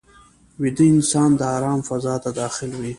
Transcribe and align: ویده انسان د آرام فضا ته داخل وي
ویده 0.61 0.85
انسان 0.95 1.29
د 1.39 1.41
آرام 1.57 1.79
فضا 1.87 2.15
ته 2.23 2.29
داخل 2.41 2.69
وي 2.79 2.89